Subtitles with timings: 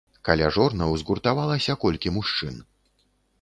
[0.27, 2.59] Каля жорнаў згуртавалася колькі мужчын.